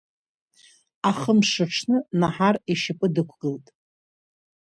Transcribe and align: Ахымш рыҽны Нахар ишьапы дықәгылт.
Ахымш 1.09 1.51
рыҽны 1.57 1.97
Нахар 2.19 2.55
ишьапы 2.71 3.07
дықәгылт. 3.13 3.65